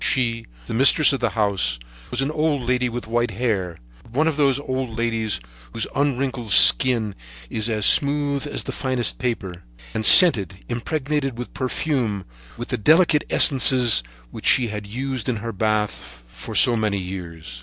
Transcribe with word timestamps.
She, 0.03 0.47
the 0.65 0.73
mistress 0.73 1.13
of 1.13 1.19
the 1.19 1.29
house, 1.37 1.77
was 2.09 2.23
an 2.23 2.31
old 2.31 2.63
lady 2.63 2.89
with 2.89 3.05
white 3.05 3.29
hair, 3.29 3.77
but 4.01 4.11
one 4.13 4.27
of 4.27 4.35
those 4.35 4.59
old 4.59 4.97
ladies 4.97 5.39
whose 5.73 5.85
unwrinkled 5.95 6.49
skin 6.49 7.13
is 7.51 7.69
as 7.69 7.85
smooth 7.85 8.47
as 8.47 8.63
the 8.63 8.71
finest 8.71 9.19
paper, 9.19 9.61
and 9.93 10.03
scented, 10.03 10.65
impregnated 10.69 11.37
with 11.37 11.53
perfume, 11.53 12.25
with 12.57 12.69
the 12.69 12.79
delicate 12.79 13.23
essences 13.29 14.01
which 14.31 14.47
she 14.47 14.69
had 14.69 14.87
used 14.87 15.29
in 15.29 15.35
her 15.35 15.51
bath 15.53 16.23
for 16.27 16.55
so 16.55 16.75
many 16.75 16.97
years. 16.97 17.59